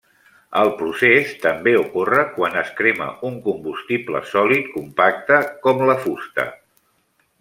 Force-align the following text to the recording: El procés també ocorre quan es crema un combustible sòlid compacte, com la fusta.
El 0.59 0.69
procés 0.77 1.33
també 1.43 1.73
ocorre 1.81 2.23
quan 2.37 2.57
es 2.61 2.71
crema 2.79 3.09
un 3.29 3.37
combustible 3.49 4.23
sòlid 4.33 4.73
compacte, 4.79 5.39
com 5.67 5.85
la 5.91 5.99
fusta. 6.07 6.49